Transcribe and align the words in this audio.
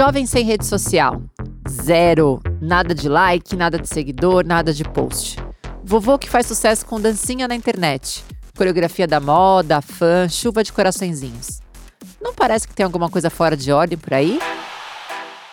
Jovem 0.00 0.24
sem 0.24 0.46
rede 0.46 0.64
social. 0.64 1.20
Zero. 1.68 2.40
Nada 2.58 2.94
de 2.94 3.06
like, 3.06 3.54
nada 3.54 3.78
de 3.78 3.86
seguidor, 3.86 4.46
nada 4.46 4.72
de 4.72 4.82
post. 4.82 5.36
Vovô 5.84 6.18
que 6.18 6.26
faz 6.26 6.46
sucesso 6.46 6.86
com 6.86 6.98
dancinha 6.98 7.46
na 7.46 7.54
internet. 7.54 8.24
Coreografia 8.56 9.06
da 9.06 9.20
moda, 9.20 9.82
fã, 9.82 10.26
chuva 10.26 10.64
de 10.64 10.72
coraçõezinhos. 10.72 11.60
Não 12.18 12.32
parece 12.32 12.66
que 12.66 12.72
tem 12.72 12.82
alguma 12.82 13.10
coisa 13.10 13.28
fora 13.28 13.54
de 13.54 13.70
ordem 13.70 13.98
por 13.98 14.14
aí? 14.14 14.40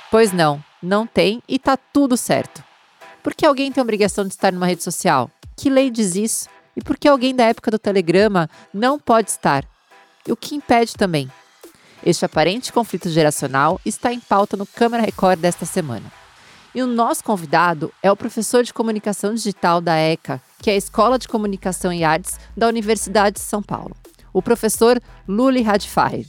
Pois 0.09 0.31
não, 0.31 0.63
não 0.81 1.05
tem 1.05 1.43
e 1.45 1.59
tá 1.59 1.75
tudo 1.75 2.15
certo. 2.15 2.63
Por 3.21 3.35
que 3.35 3.45
alguém 3.45 3.69
tem 3.69 3.81
a 3.81 3.83
obrigação 3.83 4.23
de 4.23 4.33
estar 4.33 4.53
numa 4.53 4.65
rede 4.65 4.81
social? 4.81 5.29
Que 5.57 5.69
lei 5.69 5.91
diz 5.91 6.15
isso? 6.15 6.47
E 6.73 6.81
por 6.81 6.97
que 6.97 7.09
alguém 7.09 7.35
da 7.35 7.43
época 7.43 7.69
do 7.69 7.77
telegrama 7.77 8.49
não 8.73 8.97
pode 8.97 9.29
estar? 9.29 9.65
E 10.25 10.31
o 10.31 10.37
que 10.37 10.55
impede 10.55 10.93
também? 10.93 11.29
Este 12.05 12.25
aparente 12.25 12.71
conflito 12.71 13.09
geracional 13.09 13.81
está 13.85 14.13
em 14.13 14.19
pauta 14.19 14.55
no 14.55 14.65
Câmara 14.65 15.03
Record 15.03 15.39
desta 15.39 15.65
semana. 15.65 16.11
E 16.73 16.81
o 16.81 16.87
nosso 16.87 17.23
convidado 17.23 17.91
é 18.03 18.11
o 18.11 18.15
professor 18.15 18.63
de 18.63 18.73
comunicação 18.73 19.33
digital 19.33 19.81
da 19.81 19.95
ECA, 19.95 20.41
que 20.61 20.69
é 20.69 20.73
a 20.73 20.77
Escola 20.77 21.17
de 21.17 21.27
Comunicação 21.27 21.91
e 21.91 22.03
Artes 22.03 22.39
da 22.55 22.67
Universidade 22.67 23.35
de 23.37 23.41
São 23.41 23.63
Paulo, 23.63 23.95
o 24.31 24.41
professor 24.41 25.01
Luli 25.27 25.61
Radfire. 25.63 26.27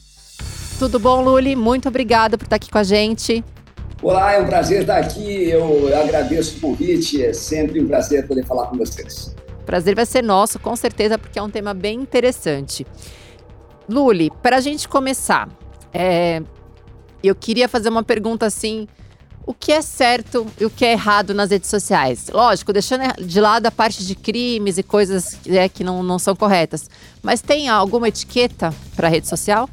Tudo 0.79 0.99
bom, 0.99 1.23
Luli? 1.23 1.55
Muito 1.55 1.89
obrigada 1.89 2.39
por 2.39 2.45
estar 2.45 2.57
aqui 2.57 2.71
com 2.71 2.79
a 2.79 2.83
gente. 2.83 3.45
Olá, 4.01 4.33
é 4.33 4.41
um 4.41 4.47
prazer 4.47 4.83
estar 4.83 4.99
aqui. 4.99 5.51
Eu 5.51 5.93
agradeço 6.01 6.57
o 6.57 6.61
convite. 6.61 7.23
É 7.23 7.33
sempre 7.33 7.81
um 7.81 7.89
prazer 7.89 8.27
poder 8.29 8.47
falar 8.47 8.69
com 8.69 8.79
vocês. 8.79 9.35
Prazer 9.67 9.97
vai 9.97 10.07
ser 10.07 10.23
nosso, 10.23 10.59
com 10.61 10.75
certeza, 10.77 11.19
porque 11.19 11.39
é 11.39 11.43
um 11.43 11.51
tema 11.51 11.75
bem 11.75 12.01
interessante. 12.01 12.87
Luli, 13.89 14.31
para 14.43 14.57
a 14.57 14.61
gente 14.61 14.89
começar, 14.89 15.49
é, 15.93 16.43
eu 17.23 17.35
queria 17.35 17.69
fazer 17.69 17.89
uma 17.89 18.03
pergunta 18.03 18.47
assim: 18.47 18.87
o 19.47 19.55
que 19.55 19.73
é 19.73 19.81
certo 19.81 20.47
e 20.61 20.65
o 20.67 20.71
que 20.71 20.85
é 20.85 20.93
errado 20.93 21.33
nas 21.33 21.51
redes 21.51 21.71
sociais? 21.71 22.29
Lógico, 22.33 22.73
deixando 22.73 23.03
de 23.25 23.41
lado 23.41 23.67
a 23.67 23.71
parte 23.71 24.05
de 24.05 24.15
crimes 24.15 24.77
e 24.77 24.83
coisas 24.83 25.39
é, 25.47 25.69
que 25.69 25.83
não, 25.83 26.03
não 26.03 26.19
são 26.19 26.37
corretas. 26.37 26.91
Mas 27.23 27.41
tem 27.41 27.69
alguma 27.69 28.09
etiqueta 28.09 28.75
para 28.95 29.09
rede 29.09 29.27
social? 29.27 29.69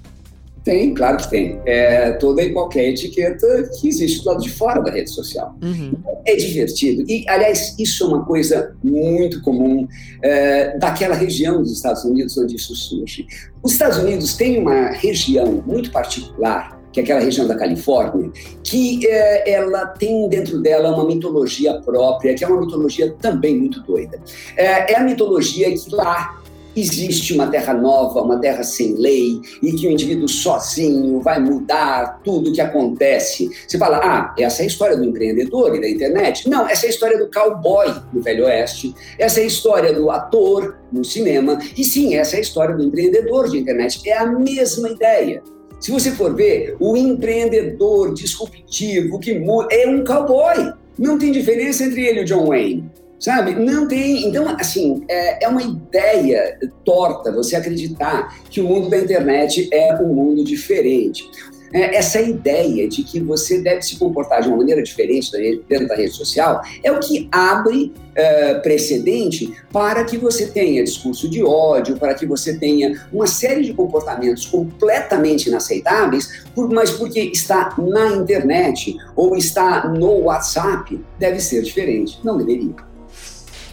Tem, 0.66 0.96
claro 0.96 1.18
que 1.18 1.30
tem. 1.30 1.62
É, 1.64 2.14
toda 2.14 2.42
e 2.42 2.52
qualquer 2.52 2.90
etiqueta 2.90 3.70
que 3.80 3.88
existe 3.88 4.24
do 4.24 4.30
lado 4.30 4.42
de 4.42 4.50
fora 4.50 4.82
da 4.82 4.92
rede 4.92 5.12
social. 5.12 5.56
Uhum. 5.62 5.94
É 6.26 6.36
divertido. 6.36 7.06
E, 7.08 7.24
aliás, 7.30 7.76
isso 7.78 8.04
é 8.04 8.08
uma 8.08 8.26
coisa 8.26 8.76
muito 8.84 9.44
comum 9.44 9.88
é, 10.24 10.76
daquela 10.80 11.14
região 11.14 11.62
dos 11.62 11.72
Estados 11.72 12.04
Unidos 12.04 12.36
onde 12.40 12.56
isso 12.56 12.76
surge. 12.76 13.28
Os 13.62 13.74
Estados 13.74 14.00
Unidos 14.00 14.36
têm 14.36 14.58
uma 14.58 14.88
região 14.90 15.64
muito 15.66 15.92
particular 15.92 16.76
que 16.92 17.02
é 17.02 17.04
aquela 17.04 17.20
região 17.20 17.46
da 17.46 17.56
Califórnia, 17.56 18.32
que 18.64 19.06
é, 19.06 19.52
ela 19.52 19.86
tem 19.86 20.30
dentro 20.30 20.62
dela 20.62 20.96
uma 20.96 21.06
mitologia 21.06 21.74
própria, 21.82 22.34
que 22.34 22.42
é 22.42 22.48
uma 22.48 22.62
mitologia 22.62 23.14
também 23.20 23.54
muito 23.60 23.82
doida. 23.82 24.18
É, 24.56 24.94
é 24.94 24.96
a 24.96 25.04
mitologia 25.04 25.70
que 25.74 25.94
lá 25.94 26.42
existe 26.76 27.34
uma 27.34 27.48
terra 27.48 27.74
nova, 27.74 28.22
uma 28.22 28.40
terra 28.40 28.64
sem 28.64 28.96
lei, 28.96 29.42
e 29.62 29.72
que 29.72 29.88
o 29.88 29.92
indivíduo 29.92 30.28
sozinho 30.28 31.20
vai 31.22 31.40
mudar 31.40 32.22
tudo 32.24 32.50
o 32.50 32.54
que 32.54 32.62
acontece. 32.62 33.50
Você 33.68 33.78
fala, 33.78 34.00
ah, 34.04 34.36
essa 34.38 34.62
é 34.62 34.64
a 34.64 34.68
história 34.68 34.98
do 34.98 35.06
empreendedor 35.06 35.76
e 35.76 35.82
da 35.82 35.90
internet. 35.90 36.50
Não, 36.50 36.68
essa 36.68 36.86
é 36.86 36.88
a 36.88 36.92
história 36.92 37.18
do 37.18 37.30
cowboy 37.32 37.94
no 38.14 38.22
Velho 38.22 38.46
Oeste, 38.46 38.94
essa 39.18 39.40
é 39.40 39.44
a 39.44 39.48
história 39.48 39.94
do 39.94 40.10
ator 40.10 40.78
no 40.92 41.04
cinema, 41.04 41.60
e 41.78 41.84
sim, 41.84 42.16
essa 42.16 42.36
é 42.36 42.40
a 42.40 42.42
história 42.42 42.76
do 42.76 42.84
empreendedor 42.84 43.50
de 43.50 43.58
internet. 43.58 44.02
É 44.08 44.18
a 44.18 44.26
mesma 44.26 44.90
ideia. 44.90 45.42
Se 45.80 45.92
você 45.92 46.12
for 46.12 46.34
ver, 46.34 46.76
o 46.80 46.96
empreendedor 46.96 48.14
disruptivo 48.14 49.20
que 49.20 49.38
muda 49.38 49.68
é 49.72 49.88
um 49.88 50.04
cowboy. 50.04 50.74
Não 50.98 51.18
tem 51.18 51.32
diferença 51.32 51.84
entre 51.84 52.06
ele 52.06 52.22
e 52.22 52.24
o 52.24 52.26
John 52.26 52.48
Wayne. 52.48 52.90
Sabe? 53.26 53.56
Não 53.56 53.88
tem. 53.88 54.28
Então, 54.28 54.48
assim, 54.50 55.04
é, 55.10 55.46
é, 55.46 55.48
uma 55.48 55.64
ideia 55.64 56.60
torta 56.84 57.32
você 57.32 57.56
acreditar 57.56 58.40
que 58.52 58.62
o 58.62 58.66
mundo 58.66 58.88
da 58.88 59.00
internet 59.00 59.68
é 59.74 59.96
um 59.96 60.14
mundo 60.14 60.44
diferente. 60.44 61.28
É, 61.74 61.96
essa 61.96 62.22
ideia 62.22 62.88
de 62.88 63.02
que 63.02 63.20
você 63.20 63.64
deve 63.64 63.82
se 63.82 63.98
comportar 63.98 64.44
de 64.44 64.48
uma 64.48 64.58
maneira 64.58 64.84
diferente 64.84 65.32
dentro 65.68 65.88
da 65.88 65.96
rede 65.96 66.12
social 66.12 66.62
é 66.84 66.92
o 66.92 67.00
que 67.00 67.28
abre 67.32 67.92
é, 68.14 68.60
precedente 68.60 69.52
para 69.74 70.04
que 70.04 70.20
você 70.20 70.46
tenha 70.46 70.84
discurso 70.84 71.28
de 71.28 71.44
ódio, 71.44 71.98
para 71.98 72.14
que 72.14 72.28
você 72.28 72.60
tenha 72.60 73.08
uma 73.12 73.26
série 73.26 73.64
de 73.64 73.74
comportamentos 73.74 74.46
completamente 74.46 75.50
inaceitáveis, 75.50 76.44
mas 76.72 76.92
porque 76.92 77.22
está 77.22 77.74
na 77.76 78.18
internet 78.18 78.96
ou 79.16 79.36
está 79.36 79.88
no 79.90 80.26
WhatsApp, 80.26 81.04
deve 81.18 81.40
ser 81.40 81.64
diferente. 81.64 82.20
Não 82.24 82.38
deveria. 82.38 82.94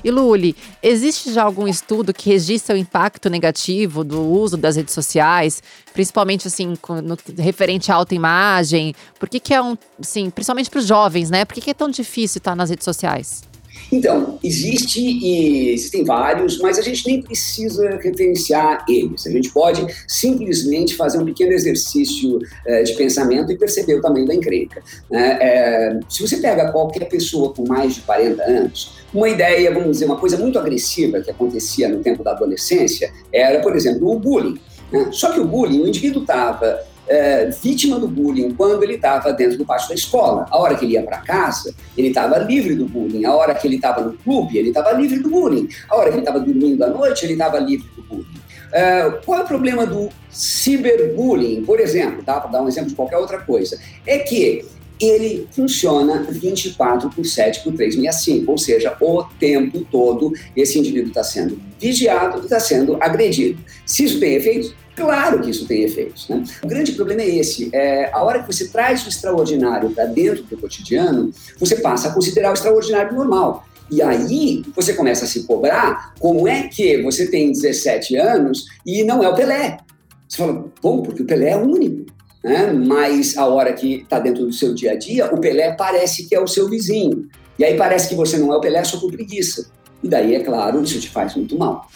E 0.04 0.10
Luli, 0.10 0.56
existe 0.82 1.32
já 1.32 1.44
algum 1.44 1.68
estudo 1.68 2.12
que 2.12 2.30
registra 2.30 2.74
o 2.74 2.78
impacto 2.78 3.30
negativo 3.30 4.02
do 4.02 4.20
uso 4.20 4.56
das 4.56 4.76
redes 4.76 4.94
sociais, 4.94 5.62
principalmente 5.92 6.48
assim, 6.48 6.74
no, 7.04 7.16
referente 7.38 7.92
à 7.92 7.94
autoimagem? 7.94 8.94
Por 9.18 9.28
que, 9.28 9.38
que 9.38 9.54
é 9.54 9.62
um, 9.62 9.76
assim, 10.00 10.28
principalmente 10.30 10.70
para 10.70 10.80
os 10.80 10.86
jovens, 10.86 11.30
né? 11.30 11.44
Por 11.44 11.54
que, 11.54 11.60
que 11.60 11.70
é 11.70 11.74
tão 11.74 11.88
difícil 11.88 12.38
estar 12.38 12.56
nas 12.56 12.70
redes 12.70 12.84
sociais? 12.84 13.51
Então, 13.93 14.38
existe 14.43 15.00
e 15.00 15.71
existem 15.71 16.03
vários, 16.03 16.59
mas 16.59 16.78
a 16.78 16.83
gente 16.83 17.06
nem 17.06 17.21
precisa 17.21 17.99
referenciar 18.03 18.84
eles. 18.88 19.27
A 19.27 19.31
gente 19.31 19.50
pode 19.50 19.87
simplesmente 20.09 20.97
fazer 20.97 21.19
um 21.19 21.25
pequeno 21.27 21.53
exercício 21.53 22.38
é, 22.66 22.83
de 22.83 22.94
pensamento 22.94 23.53
e 23.53 23.59
perceber 23.59 23.97
o 23.97 24.00
tamanho 24.00 24.27
da 24.27 24.34
encrenca. 24.34 24.83
Né? 25.10 25.38
É, 25.41 26.00
se 26.09 26.22
você 26.22 26.38
pega 26.38 26.72
qualquer 26.72 27.06
pessoa 27.06 27.53
com 27.53 27.66
mais 27.69 27.97
de 27.97 28.00
40 28.00 28.43
anos, 28.43 29.03
uma 29.12 29.28
ideia, 29.28 29.72
vamos 29.72 29.91
dizer, 29.91 30.06
uma 30.06 30.16
coisa 30.16 30.39
muito 30.39 30.59
agressiva 30.59 31.21
que 31.21 31.31
acontecia 31.31 31.89
no 31.89 32.03
tempo 32.03 32.25
da 32.25 32.31
adolescência 32.31 33.12
era, 33.31 33.60
por 33.60 33.77
exemplo, 33.77 34.10
o 34.10 34.19
bullying. 34.19 34.59
Né? 34.91 35.09
Só 35.12 35.33
que 35.33 35.41
o 35.41 35.44
bullying, 35.44 35.83
o 35.83 35.89
indivíduo 35.89 36.22
estava 36.22 36.81
é, 37.08 37.46
vítima 37.46 37.98
do 37.98 38.08
bullying 38.08 38.54
quando 38.54 38.82
ele 38.82 38.94
estava 38.94 39.32
dentro 39.32 39.58
do 39.58 39.64
pátio 39.64 39.88
da 39.88 39.94
escola. 39.94 40.46
A 40.50 40.58
hora 40.58 40.74
que 40.74 40.84
ele 40.84 40.94
ia 40.94 41.02
para 41.02 41.18
casa, 41.18 41.74
ele 41.96 42.08
estava 42.08 42.38
livre 42.38 42.74
do 42.74 42.86
bullying. 42.86 43.24
A 43.24 43.34
hora 43.34 43.54
que 43.54 43.66
ele 43.66 43.76
estava 43.76 44.00
no 44.02 44.12
clube, 44.12 44.58
ele 44.58 44.68
estava 44.68 44.92
livre 44.92 45.18
do 45.18 45.28
bullying. 45.28 45.68
A 45.88 45.96
hora 45.96 46.10
que 46.10 46.14
ele 46.14 46.22
estava 46.22 46.41
dormindo 46.41 46.82
à 46.82 46.88
noite, 46.88 47.24
ele 47.24 47.34
estava 47.34 47.58
livre 47.58 47.88
do 47.96 48.02
bullying. 48.02 48.42
É, 48.72 49.10
qual 49.24 49.41
é 49.41 49.42
o 49.42 49.46
problema 49.46 49.86
do 49.86 50.08
ciberbullying, 50.30 51.62
por 51.64 51.78
exemplo, 51.78 52.22
tá? 52.24 52.41
para 52.41 52.50
dar 52.50 52.62
um 52.62 52.68
exemplo 52.68 52.88
de 52.88 52.96
qualquer 52.96 53.18
outra 53.18 53.38
coisa? 53.38 53.78
É 54.06 54.18
que 54.18 54.64
ele 54.98 55.48
funciona 55.50 56.24
24 56.28 57.10
por 57.10 57.26
7 57.26 57.64
por 57.64 57.74
365, 57.74 58.50
ou 58.50 58.56
seja, 58.56 58.96
o 59.00 59.24
tempo 59.38 59.84
todo 59.91 60.32
esse 60.56 60.78
indivíduo 60.78 61.08
está 61.08 61.24
sendo 61.24 61.60
vigiado 61.82 62.38
está 62.38 62.60
sendo 62.60 62.96
agredido. 63.00 63.58
Se 63.84 64.04
isso 64.04 64.20
tem 64.20 64.34
efeitos, 64.34 64.72
Claro 64.94 65.41
que 65.41 65.50
isso 65.50 65.66
tem 65.66 65.82
efeitos. 65.82 66.28
Né? 66.28 66.44
O 66.62 66.66
grande 66.66 66.92
problema 66.92 67.22
é 67.22 67.36
esse: 67.36 67.70
é, 67.72 68.10
a 68.12 68.22
hora 68.22 68.41
que 68.42 68.53
você 68.53 68.69
traz 68.69 69.04
o 69.06 69.08
extraordinário 69.08 69.91
para 69.91 70.04
dentro 70.06 70.42
do 70.44 70.56
cotidiano, 70.56 71.32
você 71.58 71.76
passa 71.76 72.08
a 72.08 72.12
considerar 72.12 72.50
o 72.50 72.54
extraordinário 72.54 73.14
normal. 73.14 73.66
E 73.91 74.00
aí 74.00 74.64
você 74.75 74.94
começa 74.94 75.25
a 75.25 75.28
se 75.28 75.44
cobrar 75.44 76.14
como 76.19 76.48
é 76.48 76.69
que 76.69 77.03
você 77.03 77.26
tem 77.26 77.53
17 77.53 78.16
anos 78.16 78.66
e 78.86 79.04
não 79.04 79.22
é 79.22 79.28
o 79.28 79.34
Pelé. 79.34 79.78
Você 80.26 80.38
fala, 80.38 80.64
bom, 80.80 81.03
porque 81.03 81.22
o 81.22 81.26
Pelé 81.26 81.50
é 81.50 81.56
único. 81.56 82.06
Né? 82.42 82.72
Mas 82.72 83.36
a 83.36 83.47
hora 83.47 83.72
que 83.74 83.97
está 83.97 84.19
dentro 84.19 84.47
do 84.47 84.53
seu 84.53 84.74
dia 84.74 84.92
a 84.92 84.97
dia, 84.97 85.26
o 85.26 85.38
Pelé 85.38 85.72
parece 85.72 86.26
que 86.26 86.34
é 86.34 86.41
o 86.41 86.47
seu 86.47 86.69
vizinho. 86.69 87.28
E 87.59 87.64
aí 87.64 87.76
parece 87.76 88.09
que 88.09 88.14
você 88.14 88.38
não 88.38 88.53
é 88.53 88.56
o 88.56 88.60
Pelé 88.60 88.82
só 88.82 88.98
por 88.98 89.12
preguiça. 89.12 89.70
E 90.03 90.09
daí, 90.09 90.34
é 90.34 90.41
claro, 90.41 90.82
isso 90.82 90.98
te 90.98 91.10
faz 91.10 91.36
muito 91.36 91.56
mal. 91.59 91.86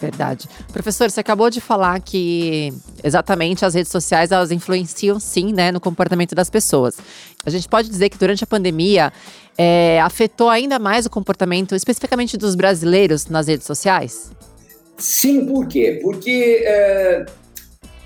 Verdade. 0.00 0.48
Professor, 0.72 1.10
você 1.10 1.20
acabou 1.20 1.48
de 1.48 1.60
falar 1.60 1.98
que 2.00 2.72
exatamente 3.02 3.64
as 3.64 3.74
redes 3.74 3.90
sociais 3.90 4.30
elas 4.30 4.50
influenciam 4.50 5.18
sim, 5.18 5.52
né, 5.52 5.72
no 5.72 5.80
comportamento 5.80 6.34
das 6.34 6.50
pessoas. 6.50 6.98
A 7.44 7.50
gente 7.50 7.68
pode 7.68 7.88
dizer 7.88 8.10
que 8.10 8.18
durante 8.18 8.44
a 8.44 8.46
pandemia 8.46 9.12
é, 9.56 10.00
afetou 10.00 10.50
ainda 10.50 10.78
mais 10.78 11.06
o 11.06 11.10
comportamento, 11.10 11.74
especificamente 11.74 12.36
dos 12.36 12.54
brasileiros 12.54 13.26
nas 13.26 13.46
redes 13.46 13.66
sociais? 13.66 14.30
Sim, 14.98 15.46
por 15.46 15.66
quê? 15.66 15.98
Porque 16.02 16.62
é, 16.64 17.26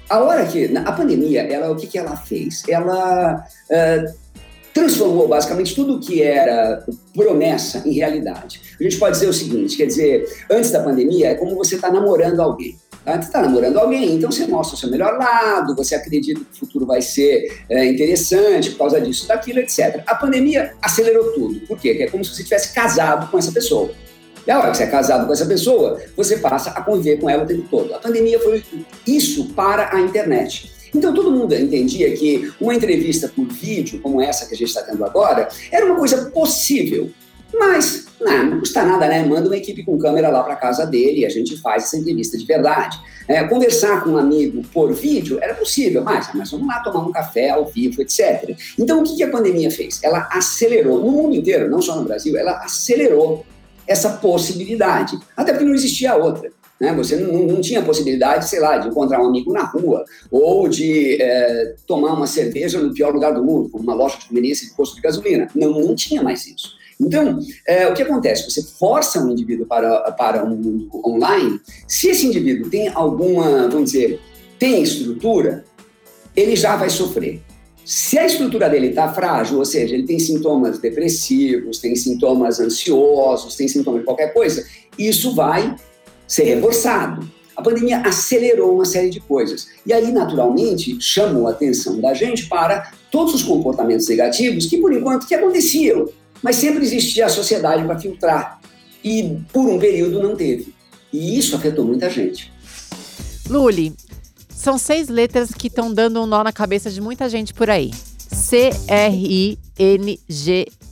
a 0.08 0.18
hora 0.20 0.46
que 0.46 0.76
a 0.76 0.92
pandemia, 0.92 1.42
ela 1.42 1.70
o 1.70 1.76
que, 1.76 1.86
que 1.86 1.98
ela 1.98 2.16
fez? 2.16 2.62
Ela 2.68 3.44
é, 3.70 4.12
transformou 4.72 5.28
basicamente 5.28 5.74
tudo 5.74 6.00
que 6.00 6.22
era 6.22 6.84
promessa 7.14 7.82
em 7.86 7.92
realidade. 7.92 8.60
A 8.78 8.82
gente 8.82 8.98
pode 8.98 9.12
dizer 9.14 9.28
o 9.28 9.32
seguinte, 9.32 9.76
quer 9.76 9.86
dizer, 9.86 10.26
antes 10.50 10.70
da 10.70 10.82
pandemia 10.82 11.28
é 11.28 11.34
como 11.34 11.56
você 11.56 11.74
está 11.74 11.90
namorando 11.90 12.40
alguém. 12.40 12.78
Tá? 13.04 13.14
Você 13.14 13.28
está 13.28 13.42
namorando 13.42 13.78
alguém, 13.78 14.14
então 14.14 14.30
você 14.30 14.46
mostra 14.46 14.76
o 14.76 14.78
seu 14.78 14.90
melhor 14.90 15.18
lado, 15.18 15.74
você 15.74 15.94
acredita 15.94 16.40
que 16.40 16.46
o 16.52 16.58
futuro 16.58 16.86
vai 16.86 17.00
ser 17.00 17.64
é, 17.68 17.86
interessante 17.86 18.70
por 18.70 18.78
causa 18.78 19.00
disso, 19.00 19.26
daquilo, 19.26 19.58
etc. 19.60 20.02
A 20.06 20.14
pandemia 20.14 20.74
acelerou 20.82 21.32
tudo. 21.32 21.60
Por 21.60 21.78
quê? 21.78 21.90
Porque 21.90 22.02
é 22.04 22.10
como 22.10 22.24
se 22.24 22.34
você 22.34 22.44
tivesse 22.44 22.72
casado 22.74 23.30
com 23.30 23.38
essa 23.38 23.52
pessoa. 23.52 23.90
E 24.46 24.50
a 24.50 24.58
hora 24.58 24.70
que 24.70 24.78
você 24.78 24.84
é 24.84 24.86
casado 24.86 25.26
com 25.26 25.32
essa 25.32 25.46
pessoa, 25.46 26.00
você 26.16 26.38
passa 26.38 26.70
a 26.70 26.82
conviver 26.82 27.18
com 27.18 27.28
ela 27.28 27.44
o 27.44 27.46
tempo 27.46 27.66
todo. 27.70 27.94
A 27.94 27.98
pandemia 27.98 28.38
foi 28.40 28.62
isso 29.06 29.46
para 29.54 29.94
a 29.94 30.00
internet 30.00 30.70
Então 30.94 31.14
todo 31.14 31.30
mundo 31.30 31.54
entendia 31.54 32.12
que 32.16 32.52
uma 32.60 32.74
entrevista 32.74 33.28
por 33.28 33.46
vídeo, 33.46 34.00
como 34.00 34.20
essa 34.20 34.46
que 34.46 34.54
a 34.54 34.56
gente 34.56 34.68
está 34.68 34.82
tendo 34.82 35.04
agora, 35.04 35.48
era 35.70 35.86
uma 35.86 35.96
coisa 35.96 36.30
possível. 36.30 37.10
Mas 37.52 38.06
não, 38.20 38.44
não 38.44 38.60
custa 38.60 38.84
nada, 38.84 39.08
né? 39.08 39.24
Manda 39.24 39.48
uma 39.48 39.56
equipe 39.56 39.84
com 39.84 39.98
câmera 39.98 40.28
lá 40.28 40.42
para 40.42 40.54
casa 40.54 40.86
dele 40.86 41.20
e 41.20 41.26
a 41.26 41.28
gente 41.28 41.56
faz 41.60 41.84
essa 41.84 41.96
entrevista 41.96 42.36
de 42.36 42.44
verdade. 42.44 42.98
É, 43.26 43.42
conversar 43.44 44.04
com 44.04 44.10
um 44.10 44.18
amigo 44.18 44.62
por 44.72 44.92
vídeo 44.92 45.38
era 45.40 45.54
possível, 45.54 46.02
mas, 46.04 46.28
mas 46.34 46.50
vamos 46.50 46.66
lá 46.66 46.80
tomar 46.80 47.00
um 47.00 47.12
café 47.12 47.50
ao 47.50 47.66
vivo, 47.66 48.02
etc. 48.02 48.56
Então, 48.78 49.00
o 49.00 49.04
que 49.04 49.22
a 49.22 49.30
pandemia 49.30 49.70
fez? 49.70 50.00
Ela 50.02 50.28
acelerou, 50.30 51.00
no 51.00 51.10
mundo 51.10 51.34
inteiro, 51.34 51.70
não 51.70 51.80
só 51.80 51.96
no 51.96 52.04
Brasil, 52.04 52.36
ela 52.36 52.58
acelerou 52.58 53.44
essa 53.86 54.10
possibilidade. 54.10 55.18
Até 55.36 55.52
porque 55.52 55.64
não 55.64 55.74
existia 55.74 56.14
outra. 56.14 56.52
Né? 56.80 56.94
Você 56.94 57.16
não, 57.16 57.46
não 57.46 57.60
tinha 57.60 57.82
possibilidade, 57.82 58.48
sei 58.48 58.58
lá, 58.58 58.78
de 58.78 58.88
encontrar 58.88 59.22
um 59.22 59.26
amigo 59.26 59.52
na 59.52 59.64
rua 59.64 60.04
ou 60.30 60.66
de 60.66 61.20
é, 61.20 61.74
tomar 61.86 62.14
uma 62.14 62.26
cerveja 62.26 62.80
no 62.80 62.94
pior 62.94 63.12
lugar 63.12 63.34
do 63.34 63.44
mundo, 63.44 63.68
como 63.68 63.84
uma 63.84 63.94
loja 63.94 64.16
de 64.18 64.26
conveniência 64.26 64.66
de 64.66 64.74
posto 64.74 64.96
de 64.96 65.02
gasolina. 65.02 65.48
Não, 65.54 65.72
não 65.72 65.94
tinha 65.94 66.22
mais 66.22 66.46
isso. 66.46 66.80
Então, 66.98 67.38
é, 67.66 67.86
o 67.86 67.94
que 67.94 68.02
acontece? 68.02 68.50
Você 68.50 68.62
força 68.62 69.22
um 69.22 69.30
indivíduo 69.30 69.66
para, 69.66 70.12
para 70.12 70.44
um 70.44 70.50
mundo 70.50 70.88
online, 71.06 71.60
se 71.86 72.08
esse 72.08 72.26
indivíduo 72.26 72.70
tem 72.70 72.88
alguma, 72.88 73.68
vamos 73.68 73.92
dizer, 73.92 74.20
tem 74.58 74.82
estrutura, 74.82 75.64
ele 76.36 76.54
já 76.56 76.76
vai 76.76 76.90
sofrer. 76.90 77.40
Se 77.84 78.18
a 78.18 78.26
estrutura 78.26 78.68
dele 78.68 78.88
está 78.88 79.12
frágil, 79.12 79.58
ou 79.58 79.64
seja, 79.64 79.94
ele 79.94 80.04
tem 80.04 80.18
sintomas 80.18 80.78
depressivos, 80.78 81.78
tem 81.78 81.96
sintomas 81.96 82.60
ansiosos, 82.60 83.56
tem 83.56 83.66
sintomas 83.66 84.00
de 84.00 84.06
qualquer 84.06 84.34
coisa, 84.34 84.64
isso 84.98 85.34
vai 85.34 85.74
ser 86.30 86.44
reforçado. 86.44 87.28
A 87.56 87.62
pandemia 87.62 87.98
acelerou 87.98 88.76
uma 88.76 88.84
série 88.84 89.10
de 89.10 89.18
coisas. 89.20 89.66
E 89.84 89.92
aí, 89.92 90.12
naturalmente, 90.12 90.98
chamou 91.00 91.48
a 91.48 91.50
atenção 91.50 92.00
da 92.00 92.14
gente 92.14 92.48
para 92.48 92.92
todos 93.10 93.34
os 93.34 93.42
comportamentos 93.42 94.08
negativos 94.08 94.66
que, 94.66 94.78
por 94.78 94.92
enquanto, 94.92 95.26
que 95.26 95.34
aconteciam. 95.34 96.08
Mas 96.40 96.56
sempre 96.56 96.84
existia 96.84 97.26
a 97.26 97.28
sociedade 97.28 97.84
para 97.84 97.98
filtrar. 97.98 98.60
E 99.02 99.36
por 99.52 99.68
um 99.68 99.78
período 99.78 100.22
não 100.22 100.36
teve. 100.36 100.72
E 101.12 101.36
isso 101.36 101.56
afetou 101.56 101.84
muita 101.84 102.08
gente. 102.08 102.50
Luli, 103.48 103.92
são 104.48 104.78
seis 104.78 105.08
letras 105.08 105.50
que 105.50 105.66
estão 105.66 105.92
dando 105.92 106.22
um 106.22 106.26
nó 106.26 106.44
na 106.44 106.52
cabeça 106.52 106.90
de 106.90 107.00
muita 107.00 107.28
gente 107.28 107.52
por 107.52 107.68
aí. 107.68 107.90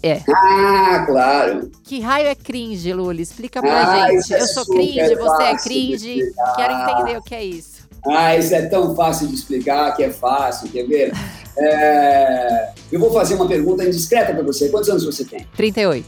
C-R-I-N-G-E. 0.03 0.23
Ah, 0.33 1.05
claro. 1.07 1.71
Que 1.85 2.01
raio 2.01 2.29
é 2.29 2.35
cringe, 2.35 2.93
Luli? 2.93 3.23
Explica 3.23 3.61
pra 3.61 4.03
ah, 4.03 4.11
gente. 4.11 4.35
É 4.35 4.41
Eu 4.41 4.47
sou 4.47 4.65
cringe, 4.65 5.15
você 5.15 5.43
é 5.43 5.57
cringe. 5.57 6.21
Quero 6.57 6.75
entender 6.75 7.19
o 7.19 7.23
que 7.23 7.35
é 7.35 7.45
isso. 7.45 7.89
Ah, 8.07 8.37
isso 8.37 8.55
é 8.55 8.63
tão 8.67 8.95
fácil 8.95 9.27
de 9.27 9.35
explicar 9.35 9.95
que 9.97 10.05
é 10.05 10.11
fácil, 10.11 10.69
quer 10.69 10.87
ver? 10.87 11.13
É... 11.59 12.71
Eu 12.93 13.01
vou 13.01 13.13
fazer 13.13 13.35
uma 13.35 13.49
pergunta 13.49 13.85
indiscreta 13.85 14.33
para 14.33 14.43
você. 14.43 14.69
Quantos 14.69 14.89
anos 14.89 15.05
você 15.05 15.25
tem? 15.25 15.47
38. 15.57 16.07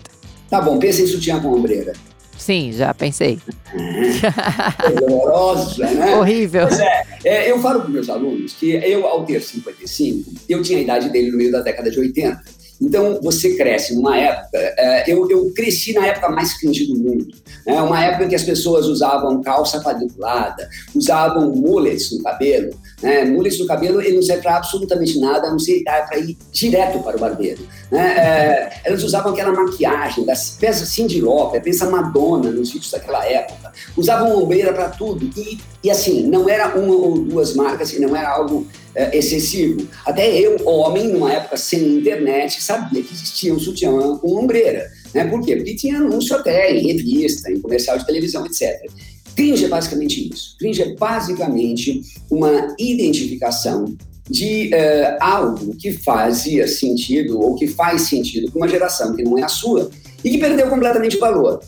Tá 0.49 0.61
bom, 0.61 0.79
pensa 0.79 1.03
em 1.03 1.07
sutiã 1.07 1.41
com 1.41 1.49
ombreira. 1.49 1.93
Sim, 2.39 2.73
já 2.73 2.95
pensei. 2.95 3.39
Horrorosa, 5.03 5.91
né? 5.91 6.15
Horrível. 6.17 6.67
Pois 6.67 6.81
é, 6.81 7.03
é, 7.25 7.51
eu 7.51 7.61
falo 7.61 7.83
para 7.83 7.91
meus 7.91 8.09
alunos 8.09 8.55
que 8.55 8.71
eu, 8.71 9.07
ao 9.07 9.25
ter 9.25 9.43
55, 9.43 10.33
eu 10.49 10.63
tinha 10.63 10.79
a 10.79 10.83
idade 10.83 11.11
dele 11.11 11.31
no 11.31 11.37
meio 11.37 11.53
da 11.53 11.61
década 11.61 11.91
de 11.91 12.01
80. 12.01 12.60
Então, 12.81 13.21
você 13.23 13.57
cresce 13.57 13.95
numa 13.95 14.17
época. 14.17 14.49
É, 14.55 15.13
eu, 15.13 15.31
eu, 15.31 15.53
cresci 15.55 15.93
na 15.93 16.07
época 16.07 16.31
mais 16.31 16.59
quente 16.59 16.87
do 16.87 16.99
mundo. 16.99 17.29
Né? 17.67 17.81
Uma 17.83 18.03
época 18.03 18.29
que 18.29 18.35
as 18.35 18.43
pessoas 18.43 18.87
usavam 18.87 19.43
calça 19.43 19.81
quadriculada, 19.83 20.69
usavam 20.95 21.51
mullets 21.51 22.11
no 22.11 22.23
cabelo. 22.23 22.71
Né? 23.03 23.25
Mullets 23.25 23.59
no 23.59 23.67
cabelo 23.67 24.01
ele 24.01 24.17
não 24.17 24.23
serve 24.23 24.43
para 24.43 24.57
absolutamente 24.57 25.19
nada, 25.21 25.49
a 25.49 25.51
não 25.51 25.59
ser 25.59 25.83
para 25.83 26.19
ir 26.19 26.37
direto 26.51 27.01
para 27.01 27.17
o 27.17 27.21
barbeiro. 27.21 27.61
Né? 27.91 28.15
É, 28.17 28.81
elas 28.85 29.03
usavam 29.03 29.33
aquela 29.33 29.53
maquiagem, 29.53 30.25
das, 30.25 30.57
pensa 30.59 30.87
Cindy 30.87 31.21
Lauper, 31.21 31.63
pensa 31.63 31.89
Madonna 31.91 32.51
nos 32.51 32.73
vídeos 32.73 32.91
daquela 32.91 33.27
época. 33.27 33.73
Usavam 33.97 34.43
ombreira 34.43 34.73
para 34.73 34.89
tudo. 34.89 35.29
E, 35.37 35.59
e 35.85 35.91
assim, 35.91 36.27
não 36.27 36.49
era 36.49 36.75
uma 36.77 36.95
ou 36.95 37.19
duas 37.19 37.55
marcas, 37.55 37.99
não 37.99 38.17
era 38.17 38.31
algo 38.31 38.67
é, 38.95 39.17
excessivo. 39.17 39.87
Até 40.05 40.39
eu, 40.39 40.57
homem, 40.67 41.09
numa 41.09 41.33
época 41.33 41.57
sem 41.57 41.97
internet, 41.97 42.63
sabia 42.63 43.03
que 43.03 43.15
existia 43.15 43.55
um 43.55 43.59
sutiã 43.59 43.91
com 44.19 44.37
ombreira. 44.37 44.91
Né? 45.15 45.25
Por 45.27 45.41
quê? 45.43 45.57
Porque 45.57 45.75
tinha 45.75 45.99
anúncio 45.99 46.35
até 46.37 46.75
em 46.75 46.87
revista, 46.87 47.51
em 47.51 47.61
comercial 47.61 47.99
de 47.99 48.07
televisão, 48.07 48.45
etc. 48.47 48.81
Cringe 49.37 49.65
é 49.65 49.69
basicamente 49.69 50.31
isso. 50.33 50.57
Cringe 50.59 50.83
é 50.83 50.95
basicamente 50.95 52.03
uma 52.31 52.75
identificação 52.79 53.97
de 54.29 54.71
uh, 54.73 55.17
algo 55.21 55.77
que 55.77 55.93
fazia 55.93 56.69
sentido 56.69 57.41
ou 57.41 57.57
que 57.57 57.67
faz 57.67 58.03
sentido 58.03 58.51
para 58.51 58.59
uma 58.59 58.69
geração 58.69 59.15
que 59.17 59.25
não 59.25 59.37
é 59.37 59.43
a 59.43 59.49
sua 59.49 59.91
e 60.23 60.31
que 60.31 60.39
perdeu 60.39 60.69
completamente 60.69 61.17
o 61.17 61.21
valor. 61.21 61.61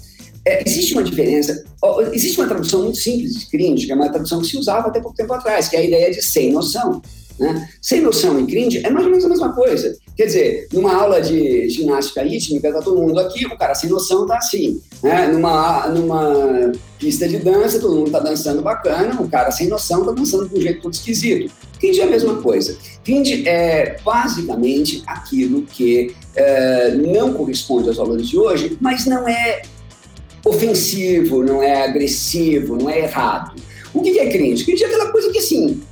É, 0.45 0.69
existe 0.69 0.93
uma 0.95 1.05
diferença, 1.05 1.65
existe 2.13 2.41
uma 2.41 2.49
tradução 2.49 2.83
muito 2.83 2.99
simples 2.99 3.39
de 3.39 3.47
cringe, 3.47 3.87
que 3.87 3.93
é 3.93 3.95
uma 3.95 4.11
tradução 4.11 4.41
que 4.41 4.49
se 4.49 4.57
usava 4.57 4.89
até 4.89 5.01
pouco 5.01 5.17
tempo 5.17 5.33
atrás, 5.33 5.69
que 5.69 5.77
é 5.77 5.81
a 5.81 5.85
ideia 5.85 6.11
de 6.11 6.21
sem 6.23 6.53
noção. 6.53 7.01
Né? 7.39 7.69
Sem 7.81 8.01
noção 8.01 8.39
e 8.41 8.47
cringe 8.47 8.85
é 8.85 8.91
mais 8.91 9.05
ou 9.05 9.11
menos 9.11 9.25
a 9.25 9.29
mesma 9.29 9.53
coisa. 9.53 9.97
Quer 10.17 10.27
dizer, 10.27 10.69
numa 10.73 10.95
aula 10.95 11.21
de 11.21 11.69
ginástica 11.69 12.23
rítmica, 12.23 12.69
está 12.69 12.83
todo 12.83 13.01
mundo 13.01 13.19
aqui, 13.19 13.47
o 13.47 13.57
cara 13.57 13.75
sem 13.75 13.89
noção 13.89 14.23
está 14.23 14.37
assim. 14.37 14.81
Né? 15.03 15.29
Numa, 15.29 15.89
numa 15.89 16.73
pista 16.99 17.27
de 17.29 17.39
dança, 17.39 17.81
todo 17.81 17.97
mundo 17.97 18.07
está 18.07 18.21
dançando 18.21 18.63
bacana, 18.63 19.21
o 19.21 19.29
cara 19.29 19.51
sem 19.51 19.69
noção 19.69 20.01
está 20.01 20.13
dançando 20.13 20.49
de 20.49 20.57
um 20.57 20.61
jeito 20.61 20.83
todo 20.83 20.93
esquisito. 20.93 21.53
Cringe 21.81 22.01
é 22.01 22.05
a 22.05 22.11
mesma 22.11 22.41
coisa. 22.41 22.77
Cringe 23.03 23.49
é 23.49 23.97
basicamente 24.05 25.03
aquilo 25.07 25.63
que 25.63 26.15
é, 26.37 26.91
não 26.93 27.33
corresponde 27.33 27.89
aos 27.89 27.97
valores 27.97 28.29
de 28.29 28.39
hoje, 28.39 28.77
mas 28.81 29.05
não 29.07 29.29
é 29.29 29.63
ofensivo, 30.45 31.43
não 31.43 31.63
é 31.63 31.85
agressivo, 31.85 32.77
não 32.77 32.91
é 32.91 33.01
errado. 33.01 33.55
O 33.95 34.03
que 34.03 34.19
é 34.19 34.31
cringe? 34.31 34.65
Cringe 34.65 34.85
é 34.85 34.87
aquela 34.87 35.11
coisa 35.13 35.31
que, 35.31 35.39
assim, 35.39 35.83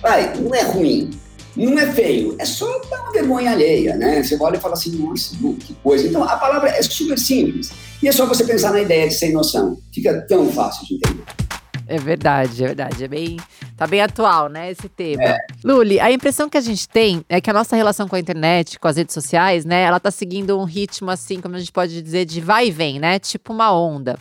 vai, 0.00 0.34
não 0.36 0.54
é 0.54 0.62
ruim, 0.62 1.10
não 1.56 1.78
é 1.78 1.90
feio, 1.92 2.36
é 2.38 2.44
só 2.44 2.66
dar 2.90 3.02
uma 3.02 3.12
vergonha 3.12 3.50
alheia, 3.50 3.96
né? 3.96 4.22
Você 4.22 4.36
olha 4.40 4.56
e 4.56 4.60
fala 4.60 4.74
assim, 4.74 4.90
nossa, 4.96 5.34
que 5.36 5.74
coisa. 5.82 6.06
Então, 6.06 6.22
a 6.22 6.36
palavra 6.36 6.70
é 6.70 6.82
super 6.82 7.18
simples. 7.18 7.70
E 8.02 8.08
é 8.08 8.12
só 8.12 8.26
você 8.26 8.44
pensar 8.44 8.72
na 8.72 8.80
ideia 8.80 9.08
de 9.08 9.14
sem 9.14 9.32
noção. 9.32 9.78
Fica 9.92 10.20
tão 10.28 10.52
fácil 10.52 10.86
de 10.86 10.94
entender. 10.96 11.24
É 11.88 11.98
verdade, 11.98 12.62
é 12.62 12.66
verdade. 12.66 13.04
É 13.04 13.08
bem, 13.08 13.36
tá 13.76 13.86
bem 13.86 14.00
atual, 14.00 14.48
né, 14.48 14.70
esse 14.70 14.88
tema. 14.88 15.22
É. 15.22 15.38
Luli, 15.64 16.00
a 16.00 16.10
impressão 16.10 16.48
que 16.48 16.56
a 16.56 16.60
gente 16.60 16.88
tem 16.88 17.24
é 17.28 17.40
que 17.40 17.50
a 17.50 17.52
nossa 17.52 17.76
relação 17.76 18.08
com 18.08 18.16
a 18.16 18.20
internet, 18.20 18.78
com 18.78 18.88
as 18.88 18.96
redes 18.96 19.12
sociais, 19.14 19.64
né, 19.64 19.82
ela 19.82 20.00
tá 20.00 20.10
seguindo 20.10 20.58
um 20.58 20.64
ritmo 20.64 21.10
assim, 21.10 21.40
como 21.40 21.56
a 21.56 21.58
gente 21.58 21.72
pode 21.72 22.00
dizer, 22.00 22.24
de 22.24 22.40
vai 22.40 22.68
e 22.68 22.70
vem, 22.70 22.98
né? 22.98 23.18
Tipo 23.18 23.52
uma 23.52 23.72
onda. 23.72 24.16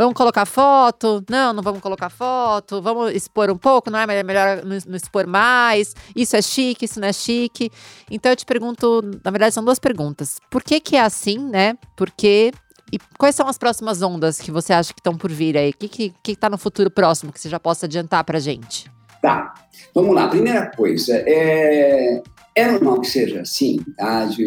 Vamos 0.00 0.14
colocar 0.14 0.46
foto? 0.46 1.22
Não, 1.28 1.52
não 1.52 1.62
vamos 1.62 1.82
colocar 1.82 2.08
foto. 2.08 2.80
Vamos 2.80 3.12
expor 3.12 3.50
um 3.50 3.58
pouco, 3.58 3.90
não 3.90 3.98
é? 3.98 4.04
é 4.04 4.22
melhor 4.22 4.64
não 4.64 4.96
expor 4.96 5.26
mais. 5.26 5.94
Isso 6.16 6.34
é 6.34 6.40
chique, 6.40 6.86
isso 6.86 6.98
não 6.98 7.08
é 7.08 7.12
chique. 7.12 7.70
Então 8.10 8.32
eu 8.32 8.36
te 8.36 8.46
pergunto, 8.46 9.02
na 9.22 9.30
verdade 9.30 9.54
são 9.54 9.62
duas 9.62 9.78
perguntas. 9.78 10.38
Por 10.50 10.62
que 10.62 10.80
que 10.80 10.96
é 10.96 11.02
assim, 11.02 11.38
né? 11.38 11.76
Porque 11.94 12.50
e 12.92 12.98
quais 13.18 13.34
são 13.34 13.46
as 13.46 13.56
próximas 13.56 14.02
ondas 14.02 14.40
que 14.40 14.50
você 14.50 14.72
acha 14.72 14.92
que 14.92 15.00
estão 15.00 15.16
por 15.16 15.30
vir 15.30 15.56
aí? 15.56 15.70
O 15.70 15.76
que 15.76 15.88
que, 15.88 16.14
que 16.22 16.36
tá 16.36 16.50
no 16.50 16.58
futuro 16.58 16.90
próximo 16.90 17.32
que 17.32 17.40
você 17.40 17.48
já 17.48 17.60
possa 17.60 17.86
adiantar 17.86 18.24
para 18.24 18.38
gente? 18.38 18.90
Tá, 19.22 19.54
vamos 19.94 20.14
lá. 20.14 20.28
Primeira 20.28 20.66
coisa, 20.74 21.14
é, 21.14 22.22
é 22.54 22.72
normal 22.72 23.00
que 23.00 23.08
seja 23.08 23.42
assim, 23.42 23.78
tá? 23.96 24.24
De 24.24 24.42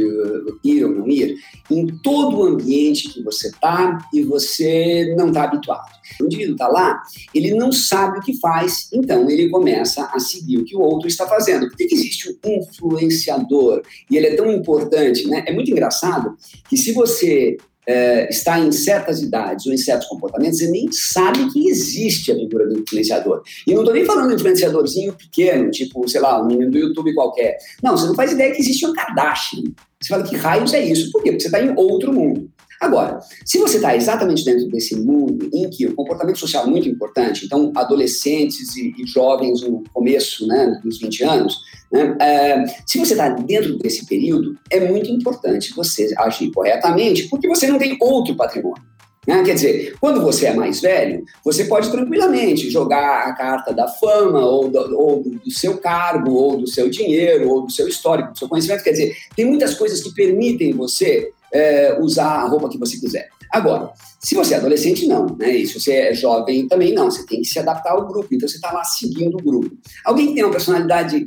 ir 0.64 0.84
ou 0.84 0.92
não 0.92 1.08
ir, 1.08 1.38
em 1.70 1.88
todo 2.04 2.40
o 2.40 2.44
ambiente 2.44 3.10
que 3.10 3.24
você 3.24 3.48
está 3.48 3.98
e 4.14 4.24
você 4.24 5.14
não 5.16 5.28
está 5.28 5.44
habituado. 5.44 5.92
O 6.20 6.26
indivíduo 6.26 6.54
está 6.54 6.68
lá, 6.68 7.02
ele 7.34 7.54
não 7.54 7.72
sabe 7.72 8.20
o 8.20 8.22
que 8.22 8.40
faz, 8.40 8.90
então 8.92 9.30
ele 9.30 9.50
começa 9.50 10.10
a 10.14 10.20
seguir 10.20 10.58
o 10.58 10.66
que 10.66 10.76
o 10.76 10.82
outro 10.82 11.08
está 11.08 11.28
fazendo. 11.28 11.68
Por 11.68 11.78
que, 11.78 11.84
existe 11.86 12.38
um 12.46 12.60
influenciador? 12.60 13.84
E 14.10 14.18
ele 14.18 14.28
é 14.28 14.36
tão 14.36 14.52
importante, 14.52 15.28
né? 15.28 15.44
É 15.48 15.54
muito 15.54 15.72
engraçado 15.72 16.36
que 16.68 16.76
se 16.76 16.92
você 16.92 17.58
é, 17.88 18.30
está 18.30 18.60
em 18.60 18.72
certas 18.72 19.22
idades 19.22 19.66
ou 19.66 19.74
em 19.74 19.78
certos 19.78 20.08
comportamentos, 20.08 20.60
você 20.60 20.70
nem 20.70 20.92
sabe 20.92 21.52
que 21.52 21.68
existe 21.68 22.32
a 22.32 22.36
figura 22.36 22.68
do 22.68 22.80
influenciador. 22.80 23.42
E 23.68 23.74
não 23.74 23.82
estou 23.82 23.94
nem 23.94 24.06
falando 24.06 24.30
de 24.30 24.36
influenciadorzinho 24.36 25.14
pequeno, 25.14 25.70
tipo, 25.72 26.08
sei 26.08 26.22
lá, 26.22 26.42
um 26.42 26.48
menino 26.48 26.72
do 26.72 26.78
YouTube 26.78 27.14
qualquer. 27.14 27.58
Não, 27.82 27.98
você 27.98 28.08
não 28.08 28.16
faz 28.16 28.32
ideia 28.32 28.52
que 28.52 28.62
existe 28.62 28.86
um 28.86 28.94
Kardashian. 28.94 29.64
Você 30.04 30.10
fala 30.10 30.24
que 30.24 30.36
raios 30.36 30.74
é 30.74 30.84
isso. 30.84 31.12
Por 31.12 31.24
quê? 31.24 31.32
Porque 31.32 31.44
você 31.44 31.48
está 31.48 31.62
em 31.62 31.74
outro 31.78 32.12
mundo. 32.12 32.50
Agora, 32.84 33.20
se 33.46 33.58
você 33.60 33.78
está 33.78 33.96
exatamente 33.96 34.44
dentro 34.44 34.68
desse 34.68 34.94
mundo 34.96 35.50
em 35.54 35.70
que 35.70 35.86
o 35.88 35.96
comportamento 35.96 36.38
social 36.38 36.66
é 36.66 36.70
muito 36.70 36.90
importante, 36.90 37.46
então 37.46 37.72
adolescentes 37.76 38.76
e, 38.76 38.94
e 38.98 39.08
jovens 39.08 39.62
no 39.62 39.84
começo 39.94 40.46
né, 40.46 40.82
dos 40.84 41.00
20 41.00 41.24
anos, 41.24 41.58
né, 41.90 42.18
é, 42.20 42.66
se 42.86 43.00
você 43.00 43.14
está 43.14 43.30
dentro 43.30 43.78
desse 43.78 44.06
período, 44.06 44.58
é 44.70 44.86
muito 44.86 45.10
importante 45.10 45.74
você 45.74 46.14
agir 46.18 46.52
corretamente, 46.52 47.30
porque 47.30 47.48
você 47.48 47.68
não 47.68 47.80
tem 47.80 47.98
outro 48.02 48.36
patrimônio. 48.36 48.84
Né? 49.28 49.44
Quer 49.44 49.54
dizer, 49.54 49.96
quando 50.00 50.22
você 50.22 50.48
é 50.48 50.54
mais 50.54 50.82
velho, 50.82 51.24
você 51.44 51.66
pode 51.66 51.90
tranquilamente 51.90 52.70
jogar 52.70 53.28
a 53.28 53.34
carta 53.34 53.74
da 53.74 53.88
fama, 53.88 54.40
ou 54.46 54.70
do, 54.70 55.00
ou 55.00 55.24
do 55.24 55.52
seu 55.52 55.78
cargo, 55.78 56.34
ou 56.34 56.58
do 56.58 56.68
seu 56.68 56.90
dinheiro, 56.90 57.50
ou 57.50 57.66
do 57.66 57.72
seu 57.72 57.88
histórico, 57.88 58.34
do 58.34 58.38
seu 58.38 58.50
conhecimento. 58.50 58.84
Quer 58.84 58.92
dizer, 58.92 59.16
tem 59.36 59.46
muitas 59.46 59.76
coisas 59.76 60.02
que 60.02 60.14
permitem 60.14 60.74
você 60.74 61.32
é, 61.52 61.98
usar 62.02 62.42
a 62.42 62.48
roupa 62.48 62.70
que 62.70 62.78
você 62.78 63.00
quiser. 63.00 63.30
Agora, 63.52 63.92
se 64.20 64.34
você 64.34 64.56
é 64.56 64.58
adolescente, 64.58 65.06
não, 65.06 65.28
né? 65.38 65.56
E 65.56 65.68
se 65.68 65.80
você 65.80 65.94
é 65.94 66.14
jovem 66.14 66.68
também 66.68 66.92
não, 66.92 67.12
você 67.12 67.24
tem 67.26 67.42
que 67.42 67.48
se 67.48 67.60
adaptar 67.60 67.92
ao 67.92 68.08
grupo, 68.08 68.34
então 68.34 68.50
você 68.50 68.56
está 68.56 68.72
lá 68.72 68.84
seguindo 68.84 69.38
o 69.38 69.44
grupo. 69.44 69.70
Alguém 70.04 70.30
que 70.30 70.34
tem 70.34 70.44
uma 70.44 70.52
personalidade 70.52 71.24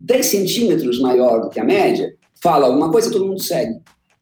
10 0.00 0.26
centímetros 0.26 0.98
maior 1.00 1.42
do 1.42 1.50
que 1.50 1.60
a 1.60 1.64
média, 1.64 2.14
fala 2.42 2.66
alguma 2.66 2.90
coisa, 2.90 3.10
todo 3.10 3.26
mundo 3.26 3.42
segue. 3.42 3.78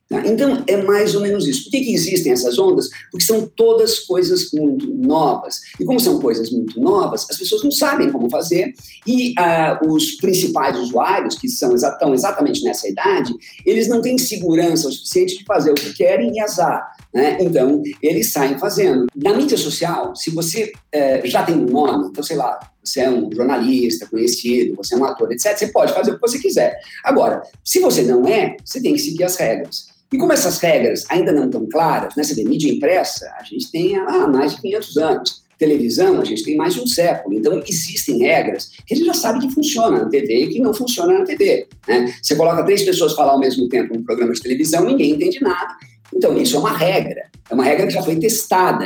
Tá? 0.08 0.24
Então, 0.24 0.62
é 0.68 0.76
mais 0.76 1.16
ou 1.16 1.20
menos 1.20 1.46
isso. 1.46 1.64
Por 1.64 1.70
que, 1.70 1.80
que 1.80 1.94
existem 1.94 2.32
essas 2.32 2.58
ondas? 2.58 2.88
Porque 3.10 3.26
são 3.26 3.46
todas 3.46 3.98
coisas 4.00 4.52
muito 4.52 4.86
novas. 4.94 5.60
E 5.80 5.84
como 5.84 5.98
são 5.98 6.20
coisas 6.20 6.50
muito 6.50 6.80
novas, 6.80 7.26
as 7.28 7.36
pessoas 7.36 7.64
não 7.64 7.72
sabem 7.72 8.10
como 8.12 8.30
fazer 8.30 8.72
e 9.04 9.34
ah, 9.36 9.80
os 9.84 10.12
principais 10.12 10.78
usuários, 10.78 11.36
que 11.36 11.48
são 11.48 11.74
estão 11.74 12.14
exatamente 12.14 12.62
nessa 12.62 12.88
idade, 12.88 13.34
eles 13.64 13.88
não 13.88 14.00
têm 14.00 14.16
segurança 14.16 14.88
o 14.88 14.92
suficiente 14.92 15.38
de 15.38 15.44
fazer 15.44 15.72
o 15.72 15.74
que 15.74 15.92
querem 15.92 16.32
e 16.34 16.40
azar. 16.40 16.86
Né? 17.12 17.38
Então, 17.40 17.82
eles 18.00 18.30
saem 18.30 18.58
fazendo. 18.58 19.06
Na 19.14 19.34
mídia 19.34 19.58
social, 19.58 20.14
se 20.14 20.30
você 20.30 20.72
é, 20.92 21.26
já 21.26 21.42
tem 21.42 21.56
um 21.56 21.66
nome, 21.66 22.08
então, 22.08 22.22
sei 22.22 22.36
lá, 22.36 22.60
você 22.82 23.00
é 23.00 23.10
um 23.10 23.28
jornalista 23.32 24.06
conhecido, 24.06 24.76
você 24.76 24.94
é 24.94 24.98
um 24.98 25.04
ator, 25.04 25.32
etc., 25.32 25.56
você 25.56 25.66
pode 25.68 25.92
fazer 25.92 26.12
o 26.12 26.14
que 26.14 26.20
você 26.20 26.38
quiser. 26.38 26.78
Agora, 27.02 27.42
se 27.64 27.80
você 27.80 28.02
não 28.02 28.28
é, 28.28 28.56
você 28.64 28.80
tem 28.80 28.92
que 28.92 29.00
seguir 29.00 29.24
as 29.24 29.36
regras. 29.36 29.95
E 30.12 30.18
como 30.18 30.32
essas 30.32 30.58
regras 30.58 31.04
ainda 31.08 31.32
não 31.32 31.46
estão 31.46 31.66
claras, 31.66 32.14
né? 32.14 32.22
Você 32.22 32.34
vê, 32.34 32.44
mídia 32.44 32.72
impressa, 32.72 33.28
a 33.38 33.42
gente 33.42 33.70
tem 33.70 33.96
há 33.96 34.28
mais 34.28 34.54
de 34.54 34.62
500 34.62 34.96
anos. 34.98 35.46
Televisão, 35.58 36.20
a 36.20 36.24
gente 36.24 36.44
tem 36.44 36.54
mais 36.54 36.74
de 36.74 36.80
um 36.80 36.86
século. 36.86 37.34
Então, 37.34 37.62
existem 37.66 38.18
regras 38.18 38.70
que 38.86 38.92
a 38.92 38.96
gente 38.96 39.06
já 39.06 39.14
sabe 39.14 39.40
que 39.40 39.52
funciona 39.54 40.00
na 40.00 40.08
TV 40.08 40.44
e 40.44 40.48
que 40.48 40.60
não 40.60 40.74
funciona 40.74 41.18
na 41.18 41.24
TV. 41.24 41.66
Né? 41.88 42.14
Você 42.22 42.36
coloca 42.36 42.62
três 42.62 42.82
pessoas 42.82 43.14
falar 43.14 43.32
ao 43.32 43.40
mesmo 43.40 43.66
tempo 43.68 43.94
num 43.94 44.04
programa 44.04 44.34
de 44.34 44.42
televisão, 44.42 44.84
ninguém 44.84 45.12
entende 45.12 45.40
nada. 45.40 45.74
Então, 46.14 46.36
isso 46.36 46.56
é 46.56 46.58
uma 46.58 46.76
regra. 46.76 47.22
É 47.48 47.54
uma 47.54 47.64
regra 47.64 47.86
que 47.86 47.94
já 47.94 48.02
foi 48.02 48.16
testada. 48.16 48.84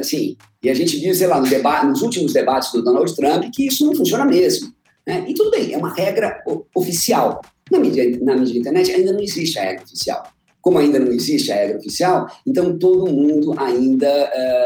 Assim, 0.00 0.36
e 0.62 0.70
a 0.70 0.74
gente 0.74 0.96
viu, 0.96 1.14
sei 1.14 1.26
lá, 1.26 1.38
no 1.38 1.90
nos 1.90 2.00
últimos 2.00 2.32
debates 2.32 2.72
do 2.72 2.82
Donald 2.82 3.14
Trump, 3.14 3.44
que 3.52 3.66
isso 3.66 3.84
não 3.84 3.94
funciona 3.94 4.24
mesmo. 4.24 4.72
Né? 5.06 5.26
E 5.28 5.34
tudo 5.34 5.50
bem, 5.50 5.74
é 5.74 5.76
uma 5.76 5.94
regra 5.94 6.42
oficial. 6.74 7.42
Na 7.70 7.78
mídia, 7.78 8.18
na 8.22 8.36
mídia 8.36 8.58
internet 8.58 8.90
ainda 8.90 9.12
não 9.12 9.20
existe 9.20 9.58
a 9.58 9.64
regra 9.64 9.84
oficial 9.84 10.35
como 10.66 10.80
ainda 10.80 10.98
não 10.98 11.12
existe 11.12 11.52
a 11.52 11.54
regra 11.54 11.78
oficial, 11.78 12.28
então 12.44 12.76
todo 12.76 13.06
mundo 13.06 13.54
ainda 13.56 14.08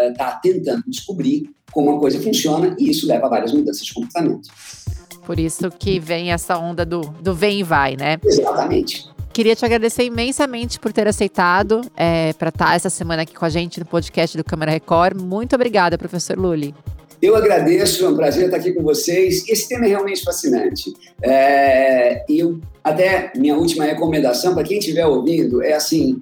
está 0.08 0.30
uh, 0.30 0.40
tentando 0.40 0.82
descobrir 0.86 1.50
como 1.70 1.94
a 1.94 2.00
coisa 2.00 2.18
funciona 2.22 2.74
e 2.78 2.88
isso 2.88 3.06
leva 3.06 3.26
a 3.26 3.28
várias 3.28 3.52
mudanças 3.52 3.84
de 3.84 3.92
comportamento. 3.92 4.48
Por 5.26 5.38
isso 5.38 5.70
que 5.70 6.00
vem 6.00 6.32
essa 6.32 6.56
onda 6.56 6.86
do, 6.86 7.02
do 7.02 7.34
vem 7.34 7.60
e 7.60 7.62
vai, 7.62 7.96
né? 7.96 8.16
Exatamente. 8.24 9.10
Queria 9.30 9.54
te 9.54 9.62
agradecer 9.62 10.04
imensamente 10.04 10.80
por 10.80 10.90
ter 10.90 11.06
aceitado 11.06 11.82
é, 11.94 12.32
para 12.32 12.48
estar 12.48 12.68
tá 12.68 12.74
essa 12.74 12.88
semana 12.88 13.20
aqui 13.20 13.34
com 13.34 13.44
a 13.44 13.50
gente 13.50 13.78
no 13.78 13.84
podcast 13.84 14.38
do 14.38 14.42
Câmara 14.42 14.72
Record. 14.72 15.20
Muito 15.20 15.54
obrigada, 15.54 15.98
professor 15.98 16.38
Lully. 16.38 16.74
Eu 17.22 17.36
agradeço, 17.36 18.04
é 18.04 18.08
um 18.08 18.16
prazer 18.16 18.46
estar 18.46 18.56
aqui 18.56 18.72
com 18.72 18.82
vocês. 18.82 19.46
Esse 19.46 19.68
tema 19.68 19.84
é 19.84 19.88
realmente 19.88 20.22
fascinante. 20.22 20.92
É, 21.22 22.24
e 22.26 22.40
até 22.82 23.30
minha 23.36 23.56
última 23.56 23.84
recomendação 23.84 24.54
para 24.54 24.64
quem 24.64 24.78
estiver 24.78 25.06
ouvindo 25.06 25.62
é 25.62 25.74
assim: 25.74 26.18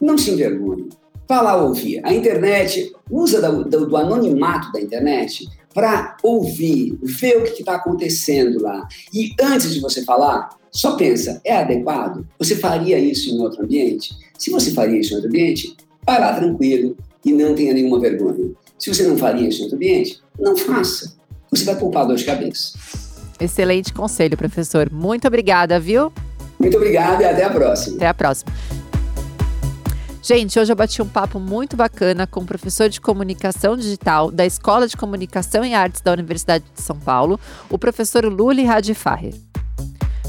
não 0.00 0.18
se 0.18 0.30
envergonhe. 0.30 0.88
Vá 1.26 1.40
lá 1.40 1.56
ouvir. 1.56 2.00
A 2.04 2.12
internet, 2.12 2.92
usa 3.10 3.40
do, 3.40 3.64
do, 3.64 3.86
do 3.86 3.96
anonimato 3.96 4.70
da 4.70 4.80
internet 4.80 5.48
para 5.72 6.16
ouvir, 6.22 6.98
ver 7.02 7.38
o 7.38 7.44
que 7.44 7.60
está 7.60 7.76
acontecendo 7.76 8.62
lá. 8.62 8.86
E 9.12 9.32
antes 9.40 9.72
de 9.72 9.80
você 9.80 10.04
falar, 10.04 10.50
só 10.70 10.92
pensa, 10.96 11.40
é 11.44 11.56
adequado? 11.56 12.26
Você 12.38 12.56
faria 12.56 12.98
isso 12.98 13.30
em 13.30 13.40
outro 13.40 13.64
ambiente? 13.64 14.14
Se 14.38 14.50
você 14.50 14.72
faria 14.72 15.00
isso 15.00 15.12
em 15.12 15.16
outro 15.16 15.30
ambiente, 15.30 15.74
vá 16.06 16.18
lá 16.18 16.34
tranquilo 16.34 16.96
e 17.24 17.32
não 17.32 17.54
tenha 17.54 17.72
nenhuma 17.72 17.98
vergonha. 17.98 18.50
Se 18.84 18.92
você 18.92 19.04
não 19.04 19.16
faria 19.16 19.48
isso 19.48 19.60
em 19.60 19.62
outro 19.62 19.76
ambiente, 19.76 20.20
não 20.38 20.54
faça. 20.54 21.16
Você 21.50 21.64
vai 21.64 21.74
poupar 21.74 22.06
dor 22.06 22.16
de 22.16 22.24
cabeça. 22.24 22.78
Excelente 23.40 23.94
conselho, 23.94 24.36
professor. 24.36 24.92
Muito 24.92 25.26
obrigada, 25.26 25.80
viu? 25.80 26.12
Muito 26.58 26.76
obrigado 26.76 27.22
e 27.22 27.24
até 27.24 27.44
a 27.44 27.50
próxima. 27.50 27.96
Até 27.96 28.08
a 28.08 28.12
próxima. 28.12 28.52
Gente, 30.22 30.60
hoje 30.60 30.70
eu 30.70 30.76
bati 30.76 31.00
um 31.00 31.08
papo 31.08 31.40
muito 31.40 31.78
bacana 31.78 32.26
com 32.26 32.40
o 32.40 32.44
professor 32.44 32.90
de 32.90 33.00
comunicação 33.00 33.74
digital 33.74 34.30
da 34.30 34.44
Escola 34.44 34.86
de 34.86 34.98
Comunicação 34.98 35.64
e 35.64 35.72
Artes 35.72 36.02
da 36.02 36.12
Universidade 36.12 36.62
de 36.74 36.82
São 36.82 36.98
Paulo, 36.98 37.40
o 37.70 37.78
professor 37.78 38.26
Luli 38.26 38.64
Radfaher. 38.64 39.32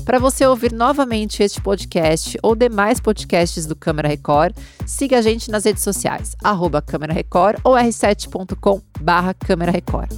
Para 0.06 0.20
você 0.20 0.46
ouvir 0.46 0.72
novamente 0.72 1.42
este 1.42 1.60
podcast 1.60 2.38
ou 2.44 2.56
demais 2.56 3.00
podcasts 3.00 3.66
do 3.66 3.76
Câmara 3.76 4.08
Record, 4.08 4.56
siga 4.86 5.18
a 5.18 5.22
gente 5.22 5.50
nas 5.50 5.66
redes 5.66 5.82
sociais, 5.82 6.36
arroba 6.44 6.80
Câmara 6.80 7.12
Record 7.12 7.60
ou 7.64 7.74
r7.com 7.74 8.82
barra 9.02 9.34
Câmara 9.34 9.72
Record. 9.72 10.12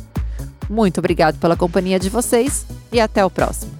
Muito 0.69 0.97
obrigado 0.97 1.39
pela 1.39 1.55
companhia 1.55 1.97
de 1.97 2.09
vocês 2.09 2.65
e 2.91 2.99
até 2.99 3.23
o 3.23 3.29
próximo. 3.29 3.76